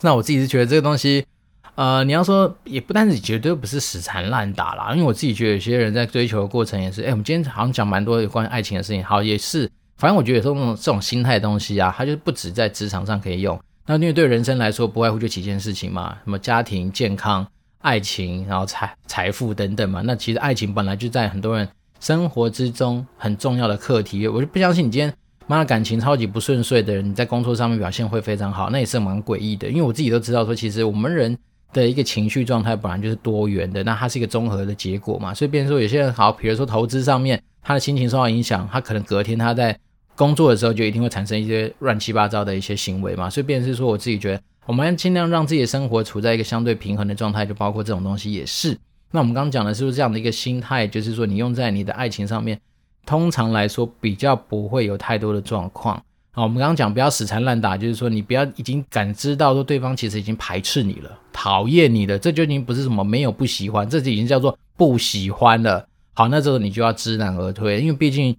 [0.00, 1.26] 那我自己是觉得这个东西，
[1.74, 9.70] 呃，你要说也不单是绝对不是死缠烂打啦，因为我自己觉得有些人在追求的过程也是，哎，我们今天好像讲蛮多有关于爱情的事情，好，也是。
[9.98, 13.58] 反正我觉得有时候这种这种心态的东西啊，它就是不止在职场上可以用。
[13.86, 17.46] 那因为对人生来说，不外乎就几件事情嘛，什么家庭、健康、
[17.80, 20.00] 爱情，然后财财富等等嘛。
[20.04, 24.28] 那其实爱情本来就在很多人生活之中很重要的课题。
[24.28, 25.12] 我就不相信你今天
[25.46, 29.68] 妈的感情超级不顺遂的人，你在工作上面表现会非常好，那也是蛮诡异的。
[29.68, 31.36] 因为我自己都知道说，其实我们人
[31.72, 35.34] 的一个情绪状态本来就是多元的，那它是一个综合的结果嘛。
[35.34, 39.76] 所以，变成说有些人好，比如说投资上面，他的心情受到影响，他可能隔天他在
[40.18, 48.76] 工作的时候就一定会产生一些乱七八糟的一些行为嘛，所以变成是说，我自己觉得我们尽量让自己的生活处在一个相对平衡的状态，就包括这种东西也是。
[49.12, 52.60] 那我们刚刚讲的是不是这样的一个心态，就是说你用在你的爱情上面，
[53.06, 56.02] 通常来说比较不会有太多的状况。
[56.32, 65.86] 好，我们刚刚讲不要死缠烂打，就是说你不要已经感知到说对方其实已经排斥你了，讨厌你了，这就已经不是什么没有不喜欢，这就已经叫做不喜欢了。
[66.14, 68.36] 好，那这时候你就要知难而退，因为毕竟。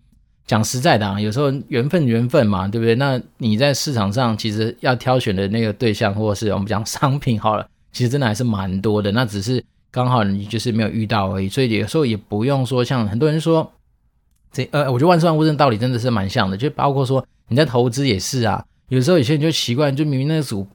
[0.50, 2.96] 讲实在的啊，有时候缘分缘分嘛，对不对？
[2.96, 9.12] 那你在市场上其实要挑选的那个对象，或是我们讲商品好了，其实真的还是蛮多的。
[9.12, 13.72] 那只是刚好你就是没有遇到而已，所以有时候也不用说像很多人说
[14.52, 18.66] 这呃，我觉得万事万物这道理真的是蛮像的，就包括说你在投资也是啊。
[18.88, 20.68] 有时候有些人就奇怪，就明明那个股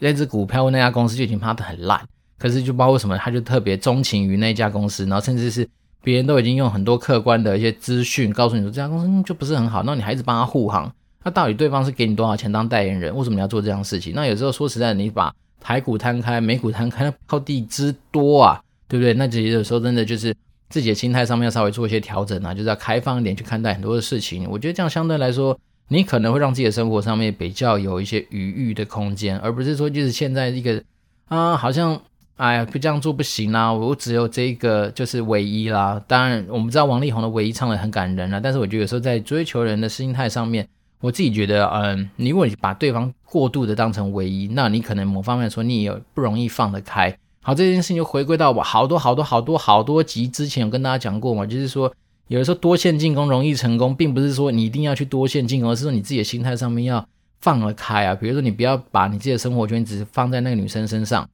[0.00, 1.98] 那只股票那家公司就已经怕得很烂，
[2.38, 5.66] 可是就包括什么，他就特别钟情于那家公司，然后甚至是。
[6.02, 13.14] 别人都已经用很多客观的一些资讯告诉你说，这家公司就不是很好，那你还一直帮他护航，那到底对方是给你多少钱当代言人？
[13.16, 14.12] 为什么你要做这样的事情？
[14.14, 19.14] 那有时候说实在，你把台股摊开，美股摊开，那标的之多啊，对不对？
[19.14, 20.34] 那其实有时候真的就是
[20.68, 24.48] 自己的心态上面要稍微做一些调整啊，就是要开放一点去看待很多的事情。
[24.50, 25.56] 我觉得这样相对来说，
[25.88, 30.82] 你可能会让自己的生活上面比较有一些余裕的空间，而不是说就是现在一个
[31.28, 32.00] 啊，好像。
[32.36, 33.72] 哎呀，不这样做不行啦！
[33.72, 36.02] 我只有这个就是唯一啦。
[36.08, 40.66] 当然，我们知道王力宏的唯一唱的很感人啦，但是我觉得有时候在追求人的心态上面，
[41.00, 47.16] 我自己觉得，嗯，你如果把对方过度的当成唯一，那你可能某方面说你也不容易放得开。
[47.42, 51.92] 好，这件事情就回归到我好多好多好多好多集之前有跟大家讲过嘛，就是说
[52.26, 57.06] 有的时候多线进攻容易成功，并不是说你一定要去多线进攻，而是说你自己的心态上面要
[57.40, 58.16] 放得开啊。
[58.16, 61.28] 比如说你不要把你自己的生活圈只是放在那个女生身上。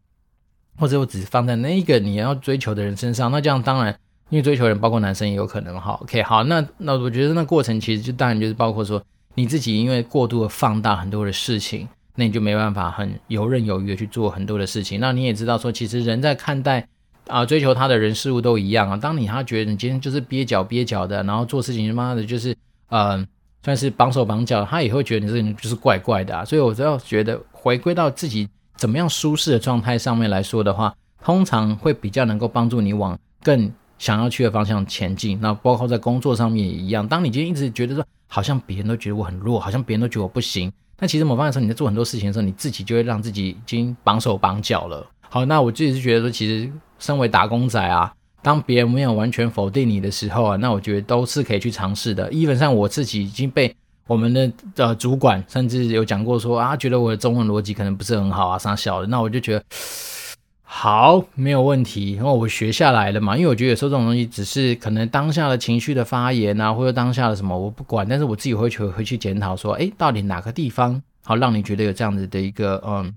[0.79, 3.93] 或者我只是放在那一个你要追求的人身上，那这样当然，
[4.31, 5.99] 因为追求人包括男生也有可能哈。
[6.03, 9.03] OK，好，那那我觉得那过程其实就当然就是包括说
[9.35, 15.01] 你自己因为过度的放大很多的事情，那你就没办法很游刃有余的去做很多的事情。
[15.01, 16.87] 那你也知道说，其实人在看待
[17.27, 18.97] 啊、追求他的人事物都一样啊。
[18.97, 22.55] 当你他觉得你今天就是憋脚憋脚的，然后做事情他妈的就是
[22.89, 23.27] 呃
[23.65, 26.45] 算是绑手绑脚，他也会觉得你这个人就是怪怪的啊。
[26.45, 28.49] 所以我只要觉得回归到自己。
[28.79, 35.37] 怎么样舒适的状态上面来说的话，通常会比较能够帮助你往更想要去的方向前进。
[35.43, 37.07] 那包括在工作上面也一样。
[37.07, 45.05] 当你今天一直觉得说，好像别人都觉得我很弱，好像别人都觉得我不行，那其实某方面说你在做很多事情的时候，你自己就会让自己已经绑手绑脚了。
[45.29, 52.31] 好，那我自己是觉得说，其实身为打工仔啊，当别人没有完全否定你的时候啊，那我觉得都是可以去尝试的。
[52.31, 53.75] 基本上我自己已经被。
[54.09, 59.63] 我们的呃主管甚至有讲过说啊，觉得我的中文逻辑可能不是很好啊，啥小的，那我就觉得
[60.65, 63.37] 好没有问题，因为我学下来了嘛。
[63.37, 73.15] 因为我觉得有时候这种东西只是可能当下的情绪的发言啊，或者当下的什么我不管，但是我自己会去回去检讨说，哎，到底哪个地方好让你觉得有这样子的一个嗯，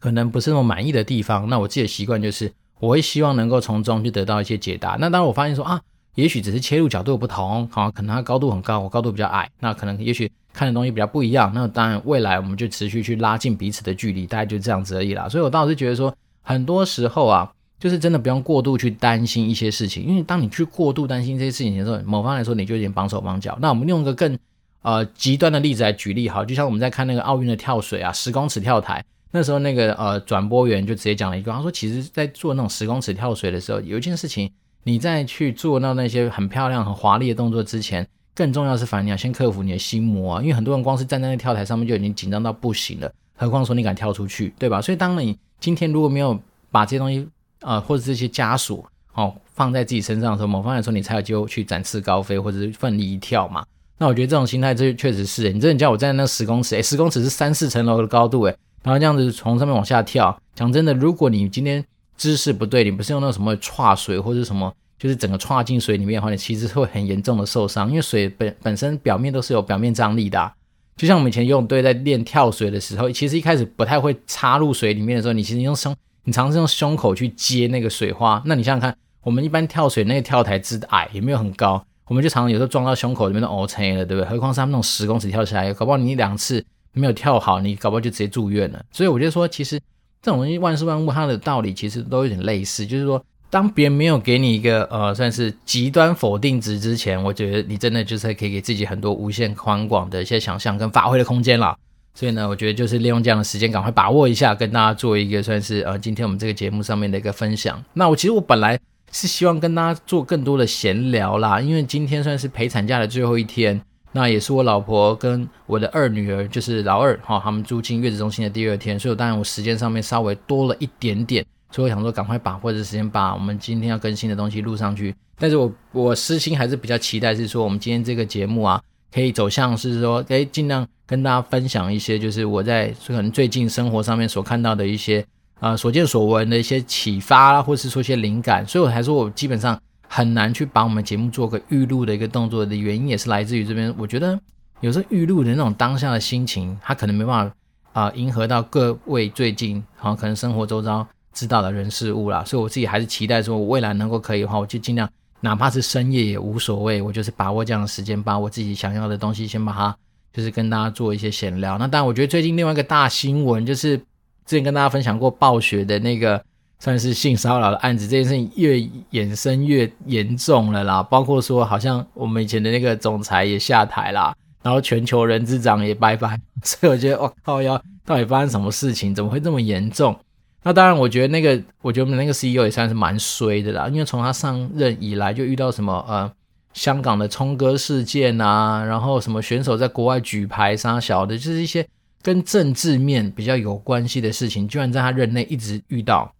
[0.00, 1.48] 可能不是那么满意的地方？
[1.48, 4.96] 那我自己的习惯就是我会希望能够从中去得到一些解答。
[4.98, 5.80] 那当然我发现说啊。
[6.18, 11.52] 也许只是切入角度不同，好，可能它高度很高，我高度比较矮，那可能也许看的东西比较不一样。
[11.54, 15.28] 那当然，未来我们就持续去拉近彼此的距离，大概就这样子而已啦。
[15.28, 23.56] 所以我倒是觉得说，很多时候啊，就是真的不用过度去担心一些事情，因为当你去过度担心这些事情的时候，某方来说你就有点绑手绑脚。
[23.60, 24.36] 那我们用一个更
[24.82, 34.50] 呃极端的例子来举例，好，就像我们在看那个奥运的跳水啊，十公尺跳台，那时候那个呃转播员就直接讲了一个，他说，其实在做那种十公尺跳水的时候，有一件事情。
[34.84, 44.80] 你在去做到那些很漂亮、很华丽的动作之前，更重要是，反正你要先克服你的心魔啊，因为很多人光是站在那跳台上面就已经紧张到不行了，何况说你敢跳出去，对吧？
[44.80, 46.38] 所以当你今天如果没有
[46.70, 47.28] 把这些东西
[47.60, 53.64] 啊、呃，或者这些枷锁哦放在自己身上的时候，某方面说你才有机会去展翅高飞，或者是奋力一跳嘛。
[53.98, 61.84] 那我觉得这种心态，这确实是，你真的叫我站在那十公尺，诶，十公尺是三四层楼的高度，诶，然后这样子从上面往下跳，讲真的，如果你今天
[62.18, 70.52] 姿势不对，你不是用那种什么踹水或者什么，就是整个踹进水里面的话，你其实会很严重的受伤，因为水本本身表面都是有表面张力的，
[70.96, 81.82] 就像我们以前游泳队在练跳水的时候，其实一开始不太会插入水里面的时候，你其实用胸，你尝试用胸口去接那个水花，那你想想看，我们一般跳水那个跳台之矮也没有很高。
[82.06, 84.24] 我们就常常有时候撞到胸口里面的 O 车了，对不对？
[84.24, 88.82] 何况是他们那种十公尺跳起来，搞不好你两次没有跳好，你搞不好就直接住院了。
[88.90, 89.78] 所以我觉得说，其实
[90.22, 101.76] 这种东西万事万物它的道理其实都有点类似，就是说，当别人没有给你一个呃算是极端否定值之前，我觉得你真的就是可以给自己很多无限宽广的一些想象跟发挥的空间了。
[102.14, 107.82] 所以呢，我觉得就是利用这样的时间，赶快把握一下，跟大家做一个算是呃今天我们这个节目上面的一个分享。
[107.94, 108.78] 那我其实我本来。
[109.10, 113.80] 是希望跟大家做更多的闲聊啦，因为今天算是陪产假的最后一天，
[114.12, 125.14] 那也是我老婆跟我的二女儿，就是老二哈，他们住进月子中心的第二天，所以我当然我时间上面稍微多了一点点，所以我想说赶快把握这时间把我们今天要更新的东西录上去。
[125.38, 135.24] 但是我我私心还是比较期待是说我们今天这个节目啊，可以走向是说，诶，尽量跟大家分享一些就是我在可能最近生活上面所看到的一些。
[135.60, 139.76] 啊、所见所闻的一些启发啦，或是说一些灵感，所以我才说我基本上
[140.08, 143.94] 很难去把我们节目做个预录的一个动作的原因，也是来自于这边。
[143.96, 144.36] 我觉得
[144.80, 147.54] 有时候预录的那种当下的心情，他可能没办法
[147.92, 152.42] 啊、迎合到各位最近好像可能生活周遭知道的人事物啦。
[152.44, 155.08] 所以我自己还是期待说，我未来能够可以的话，我就尽量
[155.40, 159.96] 哪怕是深夜也无所谓，我就是把握这样的时间，把我自己想要的东西先把它
[160.32, 161.76] 就是跟大家做一些闲聊。
[161.78, 164.00] 那当然，我觉得最近另外一个大新闻就是。
[164.46, 166.42] 之前跟大家分享过暴雪的那个
[166.78, 168.74] 算是性骚扰的案子，这件事情越
[169.10, 171.02] 衍生越严重了啦。
[171.02, 176.38] 包括说，好像我们以前的那个总裁也下台啦，然后全球人资长也拜拜。
[176.62, 179.14] 所以我觉得，我靠，要到底发生什么事情？
[179.14, 180.16] 怎么会这么严重？
[180.62, 183.88] 那当然，我觉得那个，我觉得我们那个 CEO 也算是蛮衰的啦。
[183.88, 186.30] 因为从他上任以来，就遇到什么呃
[186.74, 191.86] 香港的冲哥事件啊，然后什么选手在国外举牌杀小的，就是一些。
[192.20, 196.30] 跟政治面比较有关系的事情，居然在他任内一直遇到。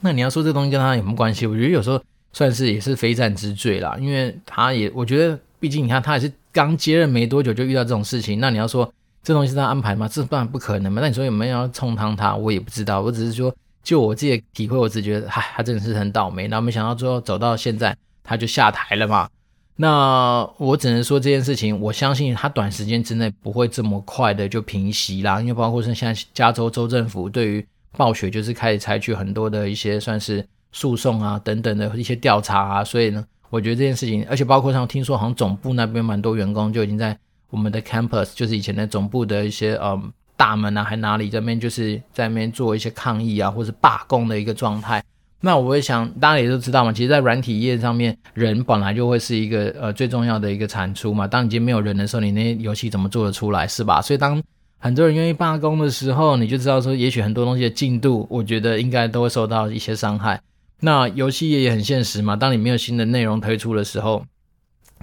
[0.00, 1.46] 那你要说这东西跟他有什么关系？
[1.46, 8.40] 我觉得有时候算是也是非战之罪啦，因为他也，我觉得毕竟你看他也是刚接任没多久就遇到这种事情。
[8.40, 8.90] 那你要说
[9.22, 10.08] 这东西是他安排吗？
[10.08, 11.00] 这当然不可能嘛。
[11.02, 12.34] 那你说有没有要冲康他？
[12.34, 13.00] 我也不知道。
[13.00, 16.48] 我只是说，就我自己的体会，我只觉得，嗨，他真的是很倒霉。
[16.48, 19.28] 然后没想到最后走到现在，他就下台了嘛。
[19.76, 37.16] 那我只能说这件事情，我相信他短时间之内不会这么快的就平息啦，因为包括是现在加州州政府对于暴雪就是开始采取很多的一些算是诉讼啊等等的一些调查啊，所以呢，我觉得这件事情，而且包括像听说好像总部那边蛮多员工就已经在
[37.50, 45.02] 我们的 campus，就是以前的总部的一些嗯大门啊还哪里这边就是在那边做一些抗议啊或是罢工的一个状态。
[45.42, 51.26] 那我会想，大家也都知道嘛，其实，在软体业上面，人本来就会是一个呃最重要的一个产出嘛。
[51.26, 54.02] 当你今天没有人的时候，你那些游戏怎么做得出来，是吧？
[54.02, 54.42] 所以，当
[54.80, 60.40] 很多人愿意罢工的时候，你就知道说，也许很多东西的进度，我觉得应该都会受到一些伤害。
[60.80, 64.24] 那游戏业也很现实嘛，当你没有新的内容推出的时候，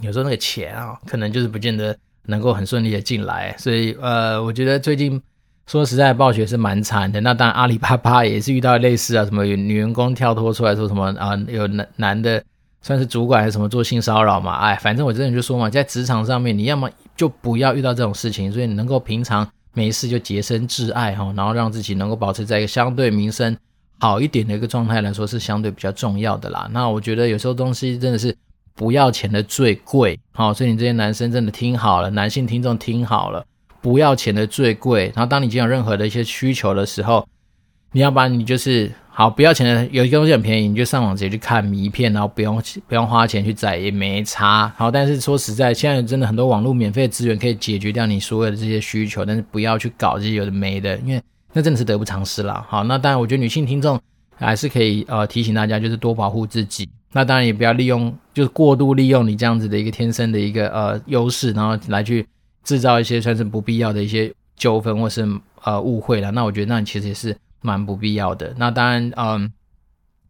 [0.02, 3.56] 有时候那个钱啊，可能就是不见得能够很顺利的进来。
[3.58, 5.22] 所以，呃，我觉得最近。
[5.70, 7.20] 说实在，暴雪是蛮惨的。
[7.20, 12.42] 那当然，阿里巴巴也是遇到类似啊，什么有女员工跳脱出来说什么啊，有男男的
[12.82, 14.54] 算是主管还是什么做性骚扰嘛？
[14.60, 19.46] 哎，反正我真的就说嘛，在职场上面，你要么就不要遇到这种事情，所以你能够平常
[19.78, 23.56] 没事就洁身自爱哈，然后让自己能够保持在一个相对名声
[24.00, 26.68] 好一点的一个状态来说，是相对比较重要的啦。
[26.72, 28.36] 那我觉得有时候东西真的是
[28.74, 33.46] 不要钱的最贵，好，所以你这些男生真的听好了，男性听众听好了。
[33.80, 37.28] 不要钱的最贵，然后当你经有任何的一些需求的时候，
[37.92, 44.72] 你要把你就是好不要钱的，有一个东西很便宜，你就上网直接去看迷片，然后不用不用花钱去载也没差。
[44.78, 52.64] 好，但是说实在，现在真的很多网络免费资源可以解决掉你所有的这些需求，但是不要去搞这些有的没的，因为那真的是得不偿失了。
[52.70, 54.00] 好，那当然我觉得女性听众
[54.36, 56.88] 还是可以呃提醒大家，就是多保护自己。
[57.12, 62.24] 那当然也不要利用就是过度利用你这样子的一个天生的一个呃优势，然后来去。
[62.64, 65.26] 制造一些算是不必要的一些纠纷或是
[65.64, 67.34] 呃误会了，那我觉得那你其实也是
[67.68, 68.54] 蛮不必要的。
[68.58, 69.52] 那当然，嗯，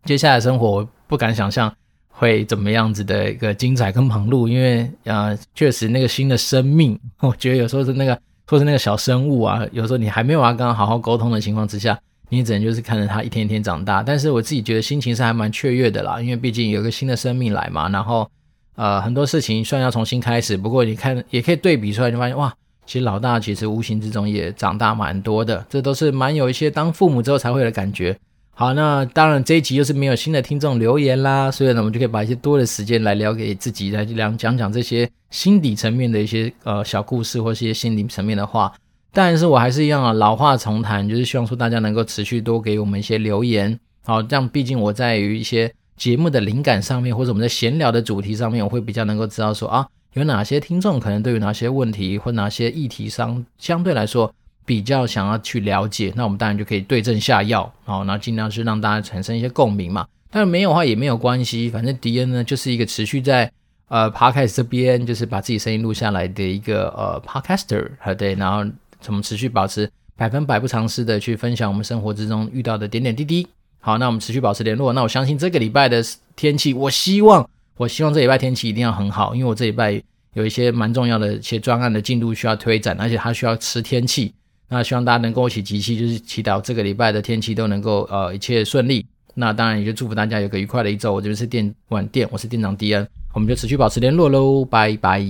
[0.04, 1.72] 接下来生活我不敢想象
[2.10, 11.98] 会怎么样子的一个精彩跟忙碌，因为啊，确实那个新的生命，我觉得有时候是那个，或是那个小生物啊，有时候你还没有办法跟他好好沟通的情况之下，
[12.30, 14.02] 你只能就是看着他一天一天长大。
[14.02, 18.28] 但是我自己觉得心情是还蛮雀跃的啦，因为毕竟有个新的生命来嘛，然后
[18.76, 22.52] 呃很多事情虽然要重新开始，不过你看也可以对比出来，就发现哇，
[22.88, 28.18] 其实老大其实无形之中也长大蛮多的，这都是蛮有一些当父母之后才会有感觉。
[28.56, 38.74] 好，那当然这一集又是没有新的听众留言啦，所以呢，我们就可以把一些多的时间来聊给自己，来讲讲讲这些心底层面的一些呃小故事，或是一些心理层面的话。
[39.14, 43.80] 但是我还是一样啊，老话重谈，就是希望说大家能够持续多给我们一些留言。
[44.04, 49.86] 好，这样毕竟我在于一些节目的灵感上面，或者我们在闲聊的主题上面，我会比较能够知道说啊，
[50.18, 54.34] 有哪些听众可能对于哪些问题或哪些议题上相对来说。
[54.68, 60.05] 比较想要去了解，那我们当然就可以对症下药，好，那尽量是让大家产生一些共鸣嘛。
[60.30, 63.49] 但是没有的话也没有关系，反正迪恩呢就是一个持续在
[63.88, 73.47] 呃 Podcast 这边，就是把自己声音录下来的一个呃 Podcaster，对，然后怎么持续保持百分百不藏私的去分享我们生活之中遇到的点点滴滴。
[73.80, 74.91] 好，那我们持续保持联络。
[74.91, 76.03] 那我相信这个礼拜的
[76.36, 80.02] 天气，我希望我希望这礼拜天气一定要很好，因为我这礼拜
[80.34, 84.34] 有一些蛮重要的一些专案的进度需要推展，而且它需要吃天气。
[84.70, 89.06] 那希望大家能跟我一起集气，就是祈祷这个礼拜的天气都能够呃一切顺利。
[89.36, 91.14] 那当然也就祝福大家有个愉快的一周。
[91.14, 95.22] 我这边是电玩店，我是店长 D N，，我们就持续保持联络喽，拜拜。